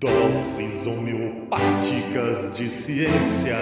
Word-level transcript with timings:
Doses 0.00 0.86
homeopáticas 0.86 2.56
de 2.56 2.70
ciência. 2.70 3.58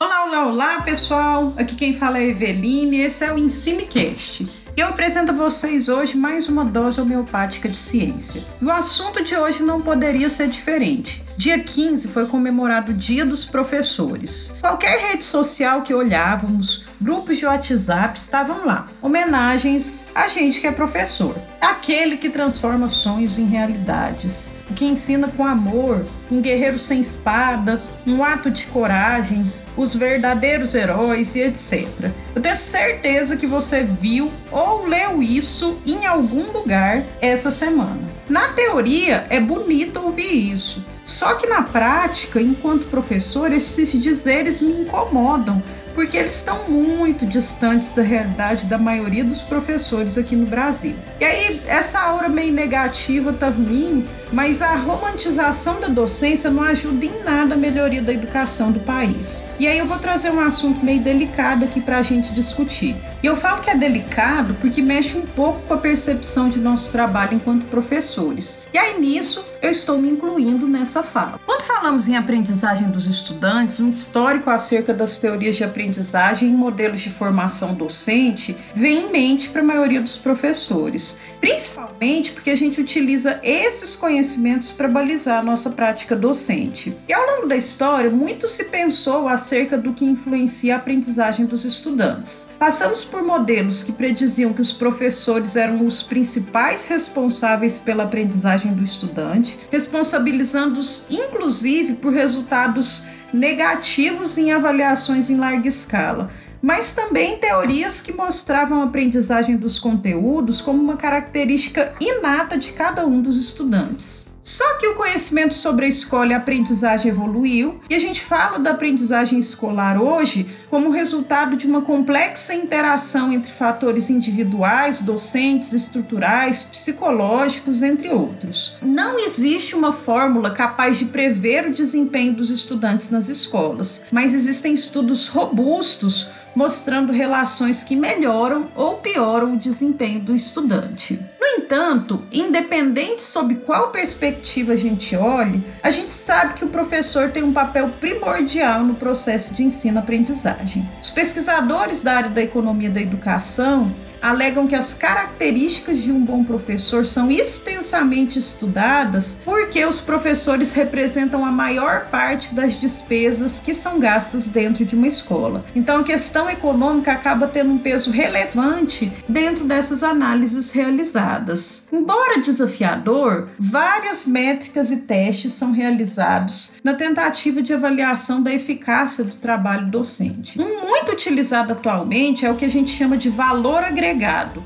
Olá, 0.00 0.24
olá, 0.24 0.46
olá, 0.46 0.80
pessoal! 0.80 1.52
Aqui 1.58 1.76
quem 1.76 1.94
fala 1.94 2.18
é 2.18 2.28
Eveline, 2.28 2.96
esse 3.02 3.22
é 3.22 3.30
o 3.30 3.36
EnsineCast 3.36 4.61
eu 4.76 4.86
apresento 4.86 5.32
a 5.32 5.34
vocês 5.34 5.88
hoje 5.88 6.16
mais 6.16 6.48
uma 6.48 6.64
dose 6.64 7.00
homeopática 7.00 7.68
de 7.68 7.76
ciência. 7.76 8.42
E 8.60 8.64
o 8.64 8.70
assunto 8.70 9.22
de 9.22 9.36
hoje 9.36 9.62
não 9.62 9.82
poderia 9.82 10.30
ser 10.30 10.48
diferente. 10.48 11.22
Dia 11.36 11.58
15 11.58 12.08
foi 12.08 12.26
comemorado 12.26 12.92
o 12.92 12.94
Dia 12.94 13.24
dos 13.24 13.44
Professores. 13.44 14.56
Qualquer 14.60 14.98
rede 14.98 15.24
social 15.24 15.82
que 15.82 15.92
olhávamos, 15.92 16.84
grupos 17.00 17.36
de 17.36 17.44
WhatsApp 17.44 18.18
estavam 18.18 18.64
lá. 18.64 18.86
Homenagens 19.02 20.04
a 20.14 20.28
gente 20.28 20.60
que 20.60 20.66
é 20.66 20.72
professor. 20.72 21.36
Aquele 21.60 22.16
que 22.16 22.30
transforma 22.30 22.88
sonhos 22.88 23.38
em 23.38 23.44
realidades. 23.44 24.54
O 24.70 24.74
que 24.74 24.86
ensina 24.86 25.28
com 25.28 25.46
amor, 25.46 26.06
um 26.30 26.40
guerreiro 26.40 26.78
sem 26.78 27.00
espada, 27.00 27.82
um 28.06 28.24
ato 28.24 28.50
de 28.50 28.66
coragem, 28.66 29.52
os 29.76 29.94
verdadeiros 29.94 30.74
heróis 30.74 31.34
e 31.34 31.42
etc. 31.42 32.10
Eu 32.34 32.42
tenho 32.42 32.56
certeza 32.56 33.36
que 33.36 33.46
você 33.46 33.82
viu 33.82 34.30
ou 34.50 34.86
leu 34.86 35.22
isso 35.22 35.78
em 35.86 36.06
algum 36.06 36.50
lugar 36.52 37.04
essa 37.20 37.50
semana. 37.50 38.02
Na 38.28 38.48
teoria, 38.48 39.26
é 39.30 39.40
bonito 39.40 40.00
ouvir 40.00 40.52
isso. 40.52 40.84
Só 41.04 41.34
que 41.34 41.46
na 41.46 41.62
prática, 41.62 42.40
enquanto 42.40 42.88
professor, 42.88 43.52
esses 43.52 43.90
dizeres 43.92 44.60
me 44.60 44.82
incomodam, 44.82 45.62
porque 45.94 46.16
eles 46.16 46.34
estão 46.34 46.68
muito 46.68 47.26
distantes 47.26 47.90
da 47.92 48.02
realidade 48.02 48.66
da 48.66 48.78
maioria 48.78 49.24
dos 49.24 49.42
professores 49.42 50.16
aqui 50.18 50.34
no 50.36 50.46
Brasil. 50.46 50.94
E 51.20 51.24
aí, 51.24 51.62
essa 51.66 52.00
aura 52.00 52.28
meio 52.28 52.52
negativa 52.52 53.32
tá 53.32 53.48
ruim, 53.48 54.06
mas 54.32 54.62
a 54.62 54.74
romantização 54.74 55.80
da 55.80 55.88
docência 55.88 56.50
não 56.50 56.62
ajuda 56.62 57.04
em 57.04 57.22
nada 57.22 57.54
a 57.54 57.56
melhoria 57.56 58.02
da 58.02 58.12
educação 58.12 58.72
do 58.72 58.80
país. 58.80 59.44
E 59.58 59.66
aí 59.66 59.78
eu 59.78 59.86
vou 59.86 59.98
trazer 59.98 60.30
um 60.30 60.40
assunto 60.40 60.84
meio 60.84 61.00
delicado 61.00 61.64
aqui 61.64 61.80
para 61.80 61.98
a 61.98 62.02
gente 62.02 62.32
discutir. 62.32 62.96
E 63.22 63.26
eu 63.26 63.36
falo 63.36 63.60
que 63.60 63.70
é 63.70 63.76
delicado 63.76 64.54
porque 64.60 64.82
mexe 64.82 65.16
um 65.16 65.26
pouco 65.26 65.60
com 65.62 65.74
a 65.74 65.78
percepção 65.78 66.48
de 66.48 66.58
nosso 66.58 66.90
trabalho 66.90 67.34
enquanto 67.34 67.66
professores. 67.66 68.66
E 68.72 68.78
aí 68.78 68.98
nisso 68.98 69.51
eu 69.62 69.70
estou 69.70 69.96
me 69.96 70.10
incluindo 70.10 70.66
nessa 70.66 71.04
fala. 71.04 71.40
Quando 71.46 71.62
falamos 71.62 72.08
em 72.08 72.16
aprendizagem 72.16 72.90
dos 72.90 73.06
estudantes, 73.06 73.78
um 73.78 73.88
histórico 73.88 74.50
acerca 74.50 74.92
das 74.92 75.18
teorias 75.18 75.54
de 75.54 75.62
aprendizagem 75.62 76.48
e 76.48 76.52
modelos 76.52 77.00
de 77.00 77.10
formação 77.10 77.72
docente 77.72 78.56
vem 78.74 79.06
em 79.06 79.12
mente 79.12 79.48
para 79.48 79.62
a 79.62 79.64
maioria 79.64 80.00
dos 80.00 80.16
professores, 80.16 81.20
principalmente 81.40 82.32
porque 82.32 82.50
a 82.50 82.56
gente 82.56 82.80
utiliza 82.80 83.38
esses 83.44 83.94
conhecimentos 83.94 84.72
para 84.72 84.88
balizar 84.88 85.38
a 85.38 85.44
nossa 85.44 85.70
prática 85.70 86.16
docente. 86.16 86.96
E 87.08 87.12
ao 87.12 87.24
longo 87.24 87.46
da 87.46 87.56
história, 87.56 88.10
muito 88.10 88.48
se 88.48 88.64
pensou 88.64 89.28
acerca 89.28 89.78
do 89.78 89.92
que 89.92 90.04
influencia 90.04 90.74
a 90.74 90.78
aprendizagem 90.78 91.46
dos 91.46 91.64
estudantes. 91.64 92.48
Passamos 92.58 93.04
por 93.04 93.22
modelos 93.22 93.84
que 93.84 93.92
prediziam 93.92 94.52
que 94.52 94.60
os 94.60 94.72
professores 94.72 95.54
eram 95.54 95.86
os 95.86 96.02
principais 96.02 96.84
responsáveis 96.84 97.78
pela 97.78 98.02
aprendizagem 98.02 98.72
do 98.74 98.82
estudante 98.82 99.51
responsabilizando-os 99.70 101.04
inclusive 101.10 101.94
por 101.94 102.12
resultados 102.12 103.04
negativos 103.32 104.36
em 104.36 104.52
avaliações 104.52 105.30
em 105.30 105.36
larga 105.36 105.68
escala, 105.68 106.30
mas 106.60 106.92
também 106.92 107.38
teorias 107.38 108.00
que 108.00 108.12
mostravam 108.12 108.82
a 108.82 108.84
aprendizagem 108.84 109.56
dos 109.56 109.78
conteúdos 109.78 110.60
como 110.60 110.82
uma 110.82 110.96
característica 110.96 111.94
inata 112.00 112.56
de 112.56 112.72
cada 112.72 113.06
um 113.06 113.20
dos 113.20 113.38
estudantes. 113.38 114.31
Só 114.42 114.74
que 114.74 114.88
o 114.88 114.94
conhecimento 114.94 115.54
sobre 115.54 115.86
a 115.86 115.88
escola 115.88 116.32
e 116.32 116.34
a 116.34 116.38
aprendizagem 116.38 117.10
evoluiu 117.10 117.80
e 117.88 117.94
a 117.94 117.98
gente 117.98 118.24
fala 118.24 118.58
da 118.58 118.72
aprendizagem 118.72 119.38
escolar 119.38 120.00
hoje 120.00 120.48
como 120.68 120.90
resultado 120.90 121.56
de 121.56 121.64
uma 121.64 121.82
complexa 121.82 122.52
interação 122.52 123.32
entre 123.32 123.52
fatores 123.52 124.10
individuais, 124.10 125.00
docentes, 125.00 125.72
estruturais, 125.72 126.64
psicológicos, 126.64 127.82
entre 127.82 128.08
outros. 128.08 128.76
Não 128.82 129.16
existe 129.18 129.76
uma 129.76 129.92
fórmula 129.92 130.50
capaz 130.50 130.98
de 130.98 131.04
prever 131.04 131.68
o 131.68 131.72
desempenho 131.72 132.34
dos 132.34 132.50
estudantes 132.50 133.10
nas 133.10 133.28
escolas, 133.28 134.06
mas 134.10 134.34
existem 134.34 134.74
estudos 134.74 135.28
robustos 135.28 136.28
mostrando 136.54 137.12
relações 137.12 137.82
que 137.82 137.96
melhoram 137.96 138.68
ou 138.74 138.96
pioram 138.96 139.54
o 139.54 139.58
desempenho 139.58 140.20
do 140.20 140.34
estudante. 140.34 141.18
No 141.40 141.46
entanto, 141.46 142.22
independente 142.30 143.22
sob 143.22 143.54
qual 143.56 143.88
perspectiva 143.88 144.72
a 144.72 144.76
gente 144.76 145.16
olhe, 145.16 145.62
a 145.82 145.90
gente 145.90 146.12
sabe 146.12 146.54
que 146.54 146.64
o 146.64 146.68
professor 146.68 147.30
tem 147.30 147.42
um 147.42 147.52
papel 147.52 147.90
primordial 148.00 148.82
no 148.84 148.94
processo 148.94 149.54
de 149.54 149.64
ensino-aprendizagem. 149.64 150.88
Os 151.02 151.10
pesquisadores 151.10 152.02
da 152.02 152.14
área 152.14 152.30
da 152.30 152.42
economia 152.42 152.90
da 152.90 153.00
educação 153.00 153.92
alegam 154.22 154.68
que 154.68 154.76
as 154.76 154.94
características 154.94 155.98
de 155.98 156.12
um 156.12 156.24
bom 156.24 156.44
professor 156.44 157.04
são 157.04 157.30
extensamente 157.30 158.38
estudadas 158.38 159.40
porque 159.44 159.84
os 159.84 160.00
professores 160.00 160.72
representam 160.72 161.44
a 161.44 161.50
maior 161.50 162.06
parte 162.06 162.54
das 162.54 162.80
despesas 162.80 163.60
que 163.60 163.74
são 163.74 163.98
gastas 163.98 164.48
dentro 164.48 164.84
de 164.84 164.94
uma 164.94 165.08
escola. 165.08 165.64
Então 165.74 166.00
a 166.00 166.04
questão 166.04 166.48
econômica 166.48 167.10
acaba 167.12 167.48
tendo 167.48 167.72
um 167.72 167.78
peso 167.78 168.10
relevante 168.10 169.10
dentro 169.28 169.64
dessas 169.64 170.04
análises 170.04 170.70
realizadas. 170.70 171.88
Embora 171.92 172.40
desafiador, 172.40 173.48
várias 173.58 174.26
métricas 174.26 174.90
e 174.92 174.98
testes 174.98 175.52
são 175.52 175.72
realizados 175.72 176.74
na 176.84 176.94
tentativa 176.94 177.60
de 177.60 177.74
avaliação 177.74 178.40
da 178.40 178.52
eficácia 178.52 179.24
do 179.24 179.34
trabalho 179.34 179.88
docente. 179.88 180.60
Um 180.60 180.86
muito 180.86 181.10
utilizado 181.10 181.72
atualmente 181.72 182.46
é 182.46 182.50
o 182.50 182.54
que 182.54 182.64
a 182.64 182.70
gente 182.70 182.92
chama 182.92 183.16
de 183.16 183.28
valor 183.28 183.82
agregado 183.82 184.11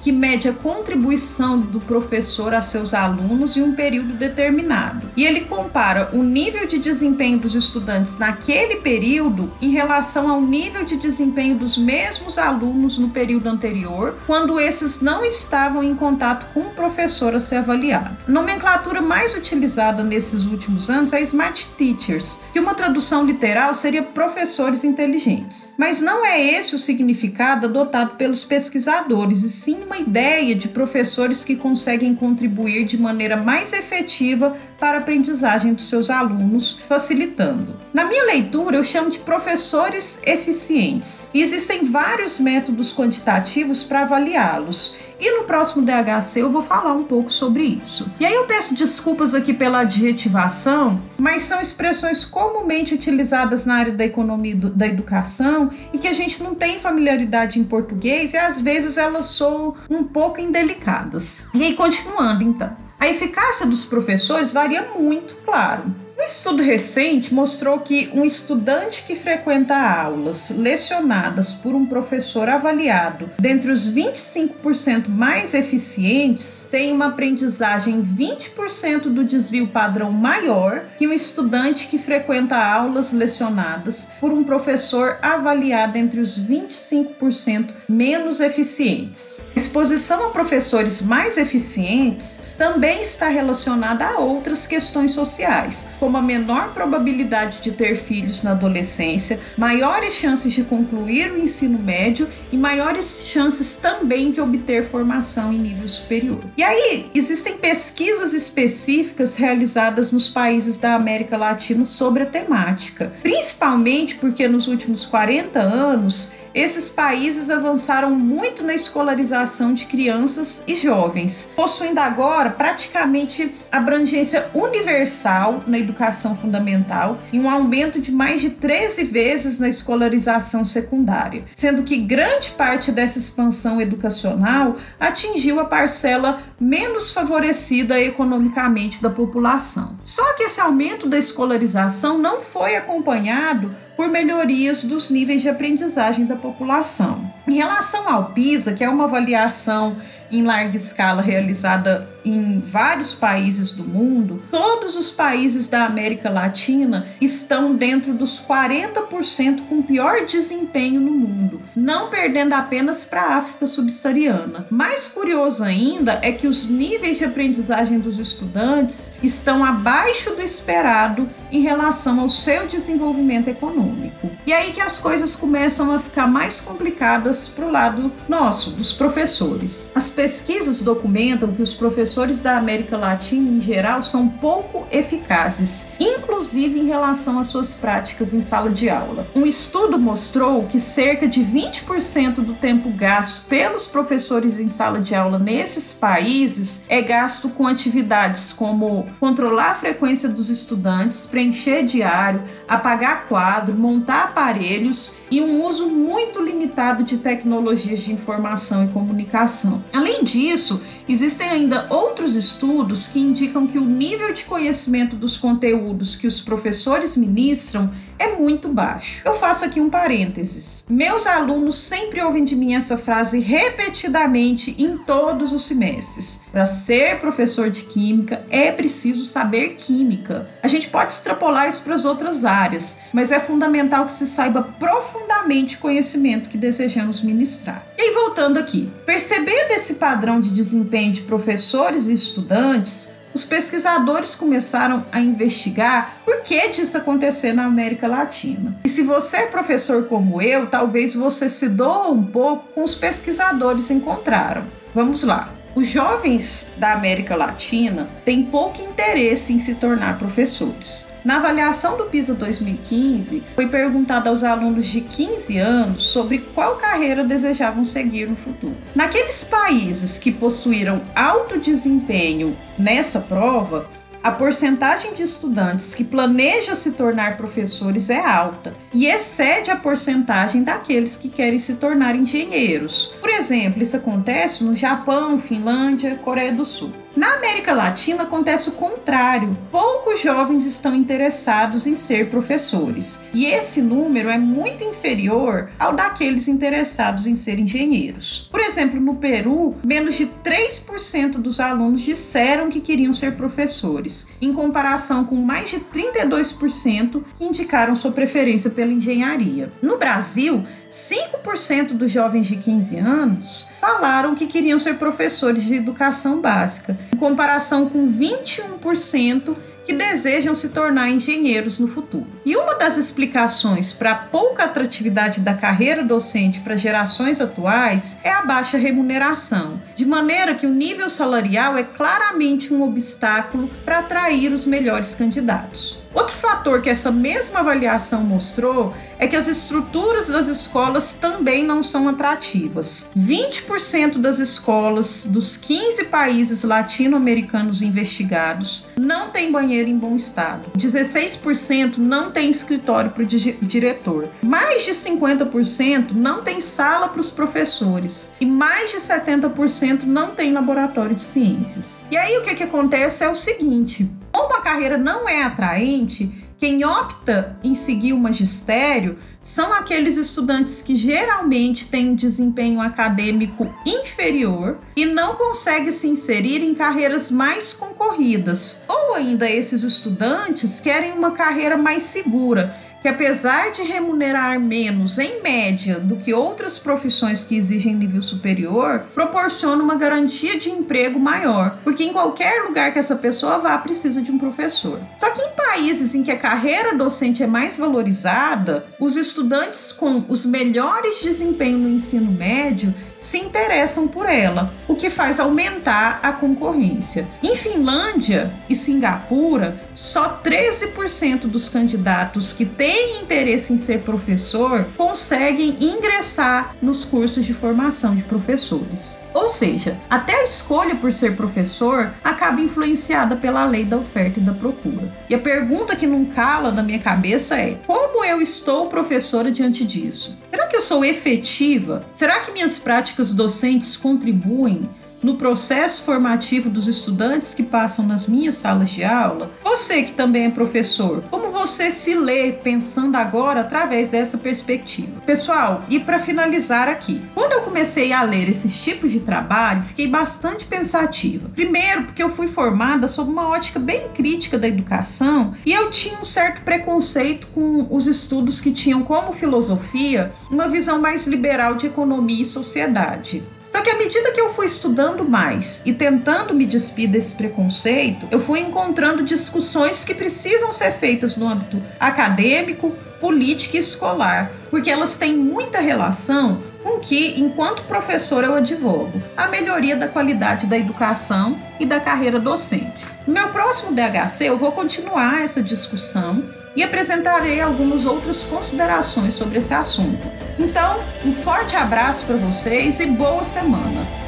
que 0.01 0.13
mede 0.13 0.49
a 0.49 0.53
contribuição 0.53 1.59
do 1.59 1.81
professor 1.81 2.55
a 2.55 2.61
seus 2.61 2.93
alunos 2.95 3.57
em 3.57 3.63
um 3.63 3.75
período 3.75 4.15
determinado. 4.15 5.09
E 5.17 5.25
ele 5.25 5.43
compara 5.43 6.11
o 6.13 6.23
nível 6.23 6.67
de 6.67 6.79
desempenho 6.79 7.39
dos 7.39 7.55
estudantes 7.55 8.19
naquele 8.19 8.77
período 8.77 9.53
em 9.61 9.71
relação 9.71 10.31
ao 10.31 10.41
nível 10.41 10.85
de 10.85 10.97
desempenho 10.97 11.57
dos 11.57 11.77
mesmos 11.77 12.39
alunos 12.39 12.99
no 12.99 13.11
período 13.11 13.49
anterior, 13.49 14.15
quando 14.27 14.59
esses 14.59 15.01
não 15.01 15.25
estavam 15.25 15.83
em 15.83 15.95
contato 15.95 16.47
com 16.53 16.61
o 16.61 16.75
professor 16.75 17.35
a 17.35 17.41
ser 17.41 17.57
avaliado. 17.57 18.17
A 18.27 18.31
nomenclatura 18.31 19.01
mais 19.01 19.35
utilizada 19.35 20.03
nesses 20.03 20.45
últimos 20.45 20.91
anos 20.91 21.13
é 21.13 21.21
Smart 21.21 21.69
Teachers, 21.77 22.39
que 22.53 22.61
uma 22.61 22.75
tradução 22.75 23.25
literal 23.25 23.75
seria 23.75 24.03
professores 24.03 24.85
inteligentes. 24.85 25.75
Mas 25.77 26.01
não 26.01 26.25
é 26.25 26.41
esse 26.41 26.75
o 26.75 26.79
significado 26.79 27.67
adotado 27.67 28.17
pelos 28.17 28.45
pesquisadores 28.45 29.36
e 29.43 29.49
sim 29.49 29.83
uma 29.85 29.99
ideia 29.99 30.55
de 30.55 30.69
professores 30.69 31.45
que 31.45 31.57
conseguem 31.57 32.15
contribuir 32.15 32.85
de 32.85 32.99
maneira 32.99 33.37
mais 33.37 33.73
efetiva 33.73 34.57
para 34.79 34.99
a 34.99 35.01
aprendizagem 35.01 35.75
dos 35.75 35.89
seus 35.89 36.11
alunos, 36.11 36.79
facilitando. 36.89 37.86
Na 37.97 38.05
minha 38.05 38.27
leitura, 38.27 38.77
eu 38.77 38.85
chamo 38.85 39.09
de 39.09 39.19
professores 39.19 40.21
eficientes. 40.23 41.31
Existem 41.33 41.87
vários 41.87 42.39
métodos 42.39 42.95
quantitativos 42.95 43.83
para 43.83 44.03
avaliá-los. 44.03 44.99
E 45.19 45.31
no 45.31 45.45
próximo 45.45 45.83
DHC 45.83 46.43
eu 46.43 46.53
vou 46.53 46.61
falar 46.61 46.93
um 46.93 47.05
pouco 47.05 47.33
sobre 47.33 47.63
isso. 47.63 48.07
E 48.21 48.27
aí 48.27 48.35
eu 48.35 48.45
peço 48.45 48.75
desculpas 48.75 49.35
aqui 49.35 49.55
pela 49.55 49.79
adjetivação, 49.79 51.01
mas 51.17 51.45
são 51.45 51.59
expressões 51.59 52.23
comumente 52.23 52.93
utilizadas 52.93 53.65
na 53.65 53.77
área 53.77 53.95
da 53.95 54.05
economia 54.05 54.53
e 54.53 54.57
da 54.57 54.87
educação 54.87 55.71
e 55.91 55.97
que 55.97 56.07
a 56.07 56.13
gente 56.13 56.43
não 56.43 56.55
tem 56.55 56.79
familiaridade 56.79 57.59
em 57.59 57.65
português 57.65 58.35
e 58.35 58.37
às 58.37 58.61
vezes 58.61 58.99
elas 58.99 59.25
soam 59.25 59.75
um 59.89 60.05
pouco 60.05 60.39
indelicadas. 60.39 61.49
E 61.55 61.65
aí 61.65 61.73
continuando 61.73 62.45
então. 62.45 62.77
A 63.01 63.09
eficácia 63.09 63.65
dos 63.65 63.87
professores 63.87 64.53
varia 64.53 64.87
muito, 64.95 65.35
claro. 65.47 66.06
Estudo 66.27 66.61
recente 66.61 67.33
mostrou 67.33 67.79
que 67.79 68.11
um 68.13 68.25
estudante 68.25 69.05
que 69.05 69.15
frequenta 69.15 69.77
aulas 69.77 70.51
lecionadas 70.51 71.53
por 71.53 71.73
um 71.73 71.87
professor 71.87 72.49
avaliado 72.49 73.31
dentre 73.39 73.71
os 73.71 73.89
25% 73.89 75.09
mais 75.09 75.55
eficientes 75.55 76.67
tem 76.69 76.93
uma 76.93 77.07
aprendizagem 77.07 78.03
20% 78.03 79.03
do 79.03 79.23
desvio 79.23 79.69
padrão 79.69 80.11
maior 80.11 80.83
que 80.99 81.07
um 81.07 81.13
estudante 81.13 81.87
que 81.87 81.97
frequenta 81.97 82.57
aulas 82.57 83.13
lecionadas 83.13 84.11
por 84.19 84.33
um 84.33 84.43
professor 84.43 85.19
avaliado 85.23 85.97
entre 85.97 86.21
os 86.21 86.41
25% 86.41 87.69
menos 87.89 88.41
eficientes. 88.41 89.41
Exposição 89.55 90.27
a 90.27 90.31
professores 90.31 91.01
mais 91.01 91.39
eficientes 91.39 92.43
também 92.59 93.01
está 93.01 93.29
relacionada 93.29 94.07
a 94.07 94.19
outras 94.19 94.67
questões 94.67 95.13
sociais, 95.13 95.87
como 96.01 96.16
uma 96.17 96.23
menor 96.23 96.73
probabilidade 96.73 97.61
de 97.61 97.71
ter 97.71 97.97
filhos 97.97 98.43
na 98.43 98.53
adolescência, 98.53 99.39
maiores 99.57 100.15
chances 100.15 100.53
de 100.53 100.65
concluir 100.65 101.31
o 101.31 101.39
ensino 101.39 101.79
médio 101.79 102.27
e 102.51 102.57
maiores 102.57 103.23
chances 103.27 103.75
também 103.75 104.31
de 104.31 104.41
obter 104.41 104.89
formação 104.89 105.53
em 105.53 105.59
nível 105.59 105.87
superior. 105.87 106.43
E 106.57 106.63
aí, 106.63 107.11
existem 107.15 107.59
pesquisas 107.59 108.33
específicas 108.33 109.37
realizadas 109.37 110.11
nos 110.11 110.29
países 110.29 110.79
da 110.79 110.95
América 110.95 111.37
Latina 111.37 111.85
sobre 111.85 112.23
a 112.23 112.27
temática, 112.27 113.13
principalmente 113.23 114.15
porque 114.17 114.49
nos 114.49 114.67
últimos 114.67 115.05
40 115.05 115.61
anos 115.61 116.33
esses 116.57 116.89
países 116.89 117.51
avançaram 117.51 118.11
muito 118.13 118.65
na 118.65 118.73
escolarização 118.73 119.75
de 119.75 119.85
crianças 119.85 120.65
e 120.67 120.75
jovens, 120.75 121.53
possuindo 121.55 122.01
agora 122.01 122.49
praticamente 122.49 123.55
abrangência 123.71 124.47
universal 124.55 125.63
na 125.67 125.79
educação 125.79 126.35
fundamental 126.35 127.19
e 127.31 127.39
um 127.39 127.51
aumento 127.51 128.01
de 128.01 128.11
mais 128.11 128.41
de 128.41 128.49
13 128.49 129.05
vezes 129.05 129.59
na 129.59 129.69
escolarização 129.69 130.65
secundária, 130.65 131.45
sendo 131.53 131.83
que 131.83 131.99
grande 131.99 132.53
parte 132.53 132.91
dessa 132.91 133.19
expansão 133.19 133.79
educacional 133.79 134.77
atingiu 134.99 135.61
a 135.61 135.67
parcela 135.67 136.41
menos 136.59 137.11
favorecida 137.11 138.01
economicamente 138.01 139.03
da 139.03 139.11
população. 139.11 139.99
Só 140.03 140.33
que 140.33 140.45
esse 140.45 140.59
aumento 140.59 141.07
da 141.07 141.19
escolarização 141.19 142.17
não 142.17 142.41
foi 142.41 142.77
acompanhado 142.77 143.71
por 143.97 144.09
melhorias 144.09 144.85
dos 144.85 145.11
níveis 145.11 145.41
de 145.41 145.49
aprendizagem 145.49 146.27
da 146.27 146.37
população. 146.37 147.33
Em 147.49 147.55
relação 147.55 148.09
ao 148.09 148.27
PISA, 148.33 148.75
que 148.75 148.85
é 148.85 148.89
uma 148.89 149.05
avaliação 149.05 149.97
em 150.31 150.43
larga 150.43 150.77
escala 150.77 151.23
realizada 151.23 152.07
em 152.27 152.59
vários 152.59 153.15
países 153.15 153.73
do 153.73 153.85
mundo, 153.85 154.43
todos 154.51 154.97
os 154.97 155.13
países 155.13 155.69
da 155.69 155.85
América 155.85 156.29
Latina 156.29 157.07
estão 157.21 157.75
dentro 157.75 158.13
dos 158.13 158.41
40% 158.41 159.63
com 159.69 159.81
pior 159.81 160.27
desempenho 160.27 161.01
no 161.01 161.13
mundo, 161.13 161.61
não 161.77 162.11
perdendo 162.11 162.55
apenas 162.55 163.05
para 163.05 163.23
a 163.23 163.37
África 163.37 163.67
subsaariana. 163.67 164.67
Mais 164.71 165.07
curioso 165.07 165.63
ainda 165.63 166.19
é 166.21 166.33
que 166.33 166.49
os 166.49 166.69
níveis 166.69 167.19
de 167.19 167.25
aprendizagem 167.25 168.01
dos 168.01 168.19
estudantes 168.19 169.13
estão 169.23 169.65
abaixo 169.65 170.35
do 170.35 170.43
esperado 170.43 171.29
em 171.53 171.61
relação 171.61 172.21
ao 172.21 172.29
seu 172.29 172.67
desenvolvimento 172.67 173.49
econômico. 173.49 174.31
E 174.45 174.53
aí 174.53 174.73
que 174.73 174.81
as 174.81 174.99
coisas 174.99 175.37
começam 175.37 175.93
a 175.93 176.01
ficar 176.01 176.27
mais 176.27 176.61
complicadas 176.61 177.47
para 177.47 177.67
o 177.67 177.71
lado 177.71 178.13
nosso, 178.29 178.71
dos 178.71 178.93
professores. 178.93 179.93
As 179.95 180.11
pesquisas 180.11 180.83
documentam 180.83 181.53
que 181.53 181.63
os 181.63 181.75
professores 181.75 182.16
da 182.17 182.57
América 182.57 182.97
Latina, 182.97 183.51
em 183.51 183.61
geral, 183.61 184.03
são 184.03 184.27
pouco 184.27 184.87
eficazes, 184.91 185.89
inclusive 186.01 186.81
em 186.81 186.87
relação 186.87 187.39
às 187.39 187.49
suas 187.49 187.75
práticas 187.75 188.33
em 188.33 188.41
sala 188.41 188.71
de 188.71 188.89
aula. 188.89 189.27
Um 189.35 189.45
estudo 189.45 189.99
mostrou 189.99 190.65
que 190.65 190.81
cerca 190.81 191.29
de 191.29 191.43
20% 191.43 192.37
do 192.37 192.55
tempo 192.55 192.89
gasto 192.89 193.45
pelos 193.47 193.87
professores 193.87 194.59
em 194.59 194.67
sala 194.67 194.99
de 194.99 195.15
aula 195.15 195.39
nesses 195.39 195.93
países 195.93 196.85
é 196.89 197.03
gasto 197.03 197.51
com 197.51 197.67
atividades 197.67 198.51
como 198.51 199.07
controlar 199.21 199.73
a 199.73 199.75
frequência 199.75 200.27
dos 200.27 200.49
estudantes, 200.49 201.27
preencher 201.27 201.83
diário, 201.83 202.45
apagar 202.67 203.27
quadro, 203.29 203.77
montar 203.77 204.25
aparelhos 204.25 205.13
e 205.31 205.43
um 205.43 205.63
uso 205.63 205.87
muito 205.87 206.43
limitado 206.43 207.05
de 207.05 207.19
tecnologias 207.19 208.01
de 208.01 208.13
informação 208.13 208.87
e 208.87 208.89
comunicação. 208.89 209.85
Além 209.93 210.25
disso, 210.25 210.81
existem 211.07 211.51
ainda 211.51 211.87
outros 211.91 212.06
estudos 212.35 213.09
que 213.09 213.19
indicam 213.19 213.67
que 213.67 213.79
o 213.79 213.85
nível 213.85 214.33
de 214.33 214.45
conhecimento 214.45 215.17
dos 215.17 215.37
conteúdos 215.37 216.17
que 216.17 216.27
os 216.27 216.41
professores 216.41 217.17
ministram 217.17 217.91
é 218.19 218.37
muito 218.37 218.69
baixo. 218.69 219.23
Eu 219.25 219.35
faço 219.35 219.65
aqui 219.65 219.81
um 219.81 219.91
parênteses. 219.91 220.85
Meus 220.89 221.27
alunos 221.27 221.77
sempre 221.79 222.23
ouvem 222.23 222.45
de 222.45 222.57
mim 222.57 222.75
essa 222.75 222.97
frase 222.97 223.41
repetidamente 223.41 224.75
em 224.79 224.99
todos 224.99 225.53
os 225.53 225.67
semestres. 225.67 226.43
Para 226.53 226.65
ser 226.65 227.21
professor 227.21 227.71
de 227.71 227.83
química 227.83 228.45
é 228.51 228.71
preciso 228.73 229.25
saber 229.25 229.75
química. 229.77 230.49
A 230.63 230.69
gente 230.69 230.89
pode 230.89 231.13
extrapolar 231.13 231.69
isso 231.69 231.83
para 231.83 231.95
as 231.95 232.05
outras 232.05 232.45
áreas, 232.45 233.01
mas 233.13 233.33
é 233.33 233.41
fundamental 233.41 234.07
que 234.07 234.13
se 234.13 234.27
saiba 234.27 234.63
profundamente 234.79 235.77
o 235.77 235.81
conhecimento 235.81 236.49
que 236.49 236.59
desejamos 236.59 237.23
ministrar. 237.23 237.87
E 237.99 238.13
voltando 238.13 238.59
aqui, 238.59 238.93
percebendo 239.05 239.73
esse 239.73 239.95
padrão 239.95 240.41
de 240.41 240.51
desempenho 240.51 241.13
de 241.13 241.23
professores 241.23 242.09
e 242.09 242.15
estudantes, 242.15 243.09
os 243.37 243.45
pesquisadores 243.45 244.35
começaram 244.35 245.05
a 245.13 245.21
investigar 245.21 246.17
por 246.25 246.41
que 246.41 246.69
disso 246.71 246.97
acontecer 246.97 247.53
na 247.53 247.67
América 247.67 248.09
Latina. 248.09 248.79
E 248.83 248.89
se 248.89 249.03
você 249.03 249.37
é 249.37 249.47
professor 249.47 250.05
como 250.05 250.41
eu, 250.41 250.69
talvez 250.69 251.15
você 251.15 251.47
se 251.47 251.69
doa 251.69 252.09
um 252.09 252.25
pouco 252.25 252.73
com 252.73 252.83
os 252.83 252.95
pesquisadores 252.95 253.91
encontraram. 253.91 254.65
Vamos 254.95 255.23
lá. 255.23 255.51
Os 255.75 255.87
jovens 255.87 256.73
da 256.79 256.95
América 256.95 257.37
Latina 257.37 258.09
têm 258.25 258.43
pouco 258.43 258.81
interesse 258.81 259.53
em 259.53 259.59
se 259.59 259.75
tornar 259.75 260.19
professores. 260.19 261.13
Na 261.27 261.39
avaliação 261.39 261.97
do 261.97 262.05
PISA 262.05 262.35
2015, 262.35 263.43
foi 263.57 263.67
perguntado 263.67 264.29
aos 264.29 264.45
alunos 264.45 264.87
de 264.87 265.01
15 265.01 265.59
anos 265.59 266.05
sobre 266.05 266.39
qual 266.39 266.77
carreira 266.77 267.25
desejavam 267.25 267.85
seguir 267.85 268.29
no 268.29 268.37
futuro. 268.37 268.77
Naqueles 268.95 269.43
países 269.43 270.21
que 270.21 270.31
possuíram 270.31 271.03
alto 271.17 271.59
desempenho 271.59 272.57
nessa 272.79 273.19
prova, 273.19 273.91
a 274.27 274.33
porcentagem 274.33 275.15
de 275.15 275.23
estudantes 275.23 275.95
que 275.95 276.03
planeja 276.03 276.75
se 276.75 276.91
tornar 276.91 277.37
professores 277.37 278.11
é 278.11 278.19
alta 278.19 278.75
e 278.93 279.07
excede 279.07 279.71
a 279.71 279.77
porcentagem 279.77 280.65
daqueles 280.65 281.17
que 281.17 281.29
querem 281.29 281.61
se 281.61 281.77
tornar 281.77 282.17
engenheiros. 282.17 283.15
Por 283.21 283.31
exemplo, 283.31 283.81
isso 283.81 283.97
acontece 283.97 284.65
no 284.65 284.75
Japão, 284.75 285.41
Finlândia, 285.41 286.17
Coreia 286.17 286.53
do 286.53 286.65
Sul. 286.65 286.93
Na 287.17 287.37
América 287.37 287.73
Latina 287.73 288.25
acontece 288.25 288.69
o 288.69 288.73
contrário. 288.73 289.57
Poucos 289.73 290.21
jovens 290.21 290.67
estão 290.67 290.95
interessados 290.95 291.87
em 291.87 291.95
ser 291.95 292.29
professores, 292.29 293.25
e 293.33 293.47
esse 293.47 293.81
número 293.81 294.29
é 294.29 294.37
muito 294.37 294.85
inferior 294.85 295.71
ao 295.79 295.95
daqueles 295.95 296.47
interessados 296.47 297.27
em 297.27 297.35
ser 297.35 297.59
engenheiros. 297.59 298.47
Por 298.51 298.61
exemplo, 298.61 299.01
no 299.01 299.15
Peru, 299.15 299.75
menos 299.83 300.15
de 300.17 300.27
3% 300.27 301.39
dos 301.39 301.59
alunos 301.59 302.03
disseram 302.03 302.69
que 302.69 302.83
queriam 302.83 303.15
ser 303.15 303.35
professores, 303.35 304.16
em 304.41 304.53
comparação 304.53 305.25
com 305.25 305.37
mais 305.37 305.71
de 305.71 305.81
32% 305.81 307.23
que 307.37 307.45
indicaram 307.45 307.95
sua 307.95 308.13
preferência 308.13 308.71
pela 308.71 308.93
engenharia. 308.93 309.73
No 309.83 309.99
Brasil, 309.99 310.65
5% 310.91 311.93
dos 311.95 312.11
jovens 312.11 312.47
de 312.47 312.57
15 312.57 312.99
anos 312.99 313.69
falaram 313.81 314.35
que 314.35 314.47
queriam 314.47 314.79
ser 314.79 314.95
professores 314.95 315.65
de 315.65 315.75
educação 315.75 316.41
básica, 316.41 316.99
em 317.13 317.17
comparação 317.17 317.89
com 317.89 318.11
21% 318.11 319.55
que 319.87 319.95
desejam 319.95 320.55
se 320.55 320.71
tornar 320.71 321.09
engenheiros 321.09 321.79
no 321.79 321.87
futuro. 321.87 322.27
E 322.45 322.57
uma 322.57 322.75
das 322.75 322.97
explicações 322.97 323.93
para 323.93 324.11
a 324.11 324.17
pouca 324.17 324.65
atratividade 324.65 325.41
da 325.41 325.55
carreira 325.55 326.03
docente 326.03 326.61
para 326.61 326.77
gerações 326.77 327.41
atuais 327.41 328.19
é 328.25 328.31
a 328.31 328.43
baixa 328.43 328.77
remuneração, 328.77 329.81
de 329.95 330.05
maneira 330.05 330.57
que 330.57 330.67
o 330.67 330.71
nível 330.71 331.09
salarial 331.09 331.77
é 331.77 331.85
claramente 331.85 332.75
um 332.75 332.83
obstáculo 332.83 333.71
para 333.85 334.01
atrair 334.01 334.53
os 334.53 334.67
melhores 334.67 335.15
candidatos. 335.15 336.05
Outro 336.17 336.35
fator 336.35 336.81
que 336.81 336.89
essa 336.89 337.13
mesma 337.13 337.61
avaliação 337.61 338.23
mostrou 338.25 338.95
é 339.19 339.29
que 339.29 339.37
as 339.37 339.49
estruturas 339.49 340.29
das 340.29 340.49
escolas 340.49 341.13
também 341.13 341.63
não 341.63 341.83
são 341.83 342.09
atrativas. 342.09 343.11
20% 343.15 344.17
das 344.17 344.39
escolas 344.39 345.27
dos 345.27 345.59
15 345.59 346.05
países 346.05 346.65
latino-americanos 346.65 347.83
investigados 347.83 348.87
não 348.99 349.29
têm 349.29 349.53
banheiro 349.53 349.91
em 349.91 349.99
bom 349.99 350.17
estado. 350.17 350.71
16% 350.75 351.99
não 351.99 352.31
tem 352.31 352.49
escritório 352.49 353.11
para 353.11 353.23
o 353.23 353.27
diretor. 353.27 354.31
Mais 354.43 354.87
de 354.87 354.93
50% 354.93 356.13
não 356.15 356.41
tem 356.41 356.63
sala 356.63 357.09
para 357.09 357.21
os 357.21 357.31
professores. 357.31 358.33
E 358.41 358.47
mais 358.47 358.91
de 358.91 358.97
70% 358.97 360.05
não 360.05 360.31
tem 360.31 360.51
laboratório 360.51 361.15
de 361.15 361.25
ciências. 361.25 362.07
E 362.11 362.17
aí 362.17 362.39
o 362.39 362.43
que, 362.43 362.55
que 362.55 362.63
acontece 362.63 363.23
é 363.23 363.29
o 363.29 363.35
seguinte: 363.35 364.09
como 364.37 364.55
a 364.55 364.61
carreira 364.61 364.99
não 364.99 365.27
é 365.27 365.43
atraente, 365.43 366.31
quem 366.59 366.85
opta 366.85 367.59
em 367.65 367.75
seguir 367.75 368.13
o 368.13 368.19
magistério 368.19 369.17
são 369.43 369.73
aqueles 369.73 370.19
estudantes 370.19 370.83
que 370.83 370.95
geralmente 370.95 371.87
têm 371.89 372.15
desempenho 372.15 372.81
acadêmico 372.83 373.67
inferior 373.87 374.77
e 374.95 375.07
não 375.07 375.37
conseguem 375.37 375.91
se 375.91 376.07
inserir 376.07 376.63
em 376.63 376.75
carreiras 376.75 377.31
mais 377.31 377.73
concorridas. 377.73 378.85
Ou 378.87 379.15
ainda 379.15 379.49
esses 379.49 379.83
estudantes 379.83 380.81
querem 380.81 381.13
uma 381.13 381.31
carreira 381.31 381.79
mais 381.79 382.03
segura, 382.03 382.77
que 383.07 383.11
apesar 383.11 383.71
de 383.71 383.85
remunerar 383.85 384.59
menos 384.59 385.17
em 385.17 385.41
média 385.41 386.01
do 386.01 386.17
que 386.17 386.35
outras 386.35 386.77
profissões 386.77 387.45
que 387.45 387.57
exigem 387.57 387.95
nível 387.95 388.21
superior, 388.21 389.05
proporciona 389.15 389.81
uma 389.81 389.95
garantia 389.95 390.59
de 390.59 390.71
emprego 390.71 391.17
maior, 391.17 391.79
porque 391.85 392.03
em 392.03 392.13
qualquer 392.13 392.65
lugar 392.65 392.93
que 392.93 392.99
essa 392.99 393.15
pessoa 393.15 393.59
vá 393.59 393.79
precisa 393.79 394.21
de 394.21 394.33
um 394.33 394.39
professor. 394.39 394.99
Só 395.17 395.31
que 395.31 395.41
em 395.41 395.51
países 395.77 396.15
em 396.15 396.23
que 396.23 396.31
a 396.31 396.39
carreira 396.39 396.97
docente 396.97 397.43
é 397.43 397.47
mais 397.47 397.77
valorizada, 397.77 398.87
os 398.99 399.15
estudantes 399.15 399.93
com 399.93 400.25
os 400.27 400.47
melhores 400.47 401.23
desempenhos 401.23 401.83
no 401.83 401.91
ensino 401.91 402.33
médio 402.33 402.95
se 403.19 403.39
interessam 403.39 404.09
por 404.09 404.27
ela, 404.27 404.73
o 404.89 404.95
que 404.95 405.11
faz 405.11 405.39
aumentar 405.39 406.21
a 406.23 406.33
concorrência. 406.33 407.29
Em 407.43 407.55
Finlândia 407.55 408.51
e 408.71 408.75
Singapura, 408.75 409.79
só 409.95 410.41
13% 410.43 411.43
dos 411.43 411.69
candidatos 411.69 412.55
que 412.55 412.65
têm 412.65 413.21
interesse 413.21 413.73
em 413.73 413.79
ser 413.79 414.01
professor 414.01 414.87
conseguem 414.97 415.77
ingressar 415.79 416.75
nos 416.81 417.05
cursos 417.05 417.45
de 417.45 417.53
formação 417.53 418.15
de 418.15 418.23
professores. 418.23 419.19
Ou 419.35 419.51
seja, 419.51 419.99
até 420.09 420.41
a 420.41 420.43
escolha 420.43 420.95
por 420.95 421.13
ser 421.13 421.37
professor 421.37 422.11
acaba 422.25 422.61
influenciada 422.61 423.37
pela 423.37 423.67
lei 423.67 423.85
da 423.85 423.99
oferta 423.99 424.41
e 424.41 424.43
da 424.43 424.53
procura. 424.53 425.13
E 425.29 425.35
a 425.35 425.39
pergunta 425.39 425.66
que 425.97 426.07
não 426.07 426.25
cala 426.25 426.71
na 426.71 426.83
minha 426.83 426.99
cabeça 426.99 427.57
é: 427.59 427.79
como 427.87 428.25
eu 428.25 428.41
estou 428.41 428.87
professora 428.87 429.51
diante 429.51 429.85
disso? 429.85 430.37
Será 430.51 430.67
que 430.67 430.77
eu 430.77 430.81
sou 430.81 431.05
efetiva? 431.05 432.05
Será 432.15 432.41
que 432.41 432.53
minhas 432.53 432.79
práticas 432.79 433.33
docentes 433.33 433.97
contribuem 433.97 434.89
no 435.23 435.37
processo 435.37 436.03
formativo 436.03 436.71
dos 436.71 436.87
estudantes 436.87 437.53
que 437.53 437.63
passam 437.63 438.07
nas 438.07 438.27
minhas 438.27 438.55
salas 438.55 438.91
de 438.91 439.03
aula? 439.03 439.51
Você 439.65 440.03
que 440.03 440.13
também 440.13 440.47
é 440.47 440.51
professor, 440.51 441.25
como 441.31 441.46
você 441.67 441.91
se 441.91 442.15
lê 442.15 442.53
pensando 442.53 443.17
agora 443.17 443.63
através 443.63 444.09
dessa 444.09 444.39
perspectiva? 444.39 445.21
Pessoal, 445.27 445.83
e 445.89 445.99
para 445.99 446.21
finalizar 446.21 446.89
aqui, 446.89 447.21
quando 447.35 447.51
eu 447.51 447.63
comecei 447.63 448.13
a 448.13 448.23
ler 448.23 448.49
esses 448.49 448.81
tipos 448.81 449.11
de 449.11 449.19
trabalho, 449.19 449.83
fiquei 449.83 450.07
bastante 450.07 450.65
pensativa. 450.65 451.49
Primeiro, 451.49 452.05
porque 452.05 452.23
eu 452.23 452.31
fui 452.31 452.47
formada 452.47 453.09
sob 453.09 453.33
uma 453.33 453.49
ótica 453.49 453.81
bem 453.81 454.09
crítica 454.15 454.57
da 454.57 454.69
educação 454.69 455.55
e 455.67 455.73
eu 455.73 455.91
tinha 455.91 456.17
um 456.21 456.25
certo 456.25 456.61
preconceito 456.61 457.49
com 457.49 457.89
os 457.91 458.07
estudos 458.07 458.61
que 458.61 458.71
tinham 458.71 459.03
como 459.03 459.33
filosofia 459.33 460.31
uma 460.49 460.69
visão 460.69 461.01
mais 461.01 461.27
liberal 461.27 461.75
de 461.75 461.89
economia 461.89 462.43
e 462.43 462.47
sociedade. 462.47 463.43
Só 463.69 463.81
que 463.81 463.91
à 463.91 463.99
medida 463.99 464.33
que 464.33 464.41
eu 464.41 464.51
fui 464.51 464.67
estudando 464.67 465.25
mais 465.25 465.83
e 465.85 465.93
tentando 465.93 466.55
me 466.55 466.67
despir 466.67 467.09
desse 467.09 467.35
preconceito, 467.35 468.27
eu 468.31 468.41
fui 468.41 468.61
encontrando 468.61 469.23
discussões 469.23 470.05
que 470.05 470.15
precisam 470.15 470.73
ser 470.73 470.93
feitas 470.93 471.37
no 471.37 471.49
âmbito 471.49 471.83
acadêmico, 471.99 472.95
político 473.21 473.77
e 473.77 473.81
escolar, 473.81 474.53
porque 474.71 474.91
elas 474.91 475.17
têm 475.17 475.37
muita 475.37 475.81
relação 475.81 476.63
com 476.83 476.99
que, 477.01 477.41
enquanto 477.41 477.83
professor, 477.85 478.45
eu 478.45 478.55
advogo 478.55 479.21
a 479.37 479.49
melhoria 479.49 479.97
da 479.97 480.07
qualidade 480.07 480.67
da 480.67 480.79
educação 480.79 481.59
e 481.81 481.87
da 481.87 481.99
carreira 481.99 482.39
docente. 482.39 483.05
No 483.27 483.35
meu 483.35 483.49
próximo 483.49 483.93
DHC, 483.93 484.45
eu 484.45 484.57
vou 484.57 484.71
continuar 484.73 485.43
essa 485.43 485.63
discussão 485.63 486.45
e 486.77 486.83
apresentarei 486.83 487.61
algumas 487.61 488.05
outras 488.05 488.45
considerações 488.45 489.35
sobre 489.35 489.59
esse 489.59 489.75
assunto. 489.75 490.46
Então, 490.59 490.99
um 491.25 491.33
forte 491.33 491.77
abraço 491.77 492.25
para 492.25 492.37
vocês 492.37 492.99
e 493.01 493.07
boa 493.07 493.45
semana! 493.45 494.26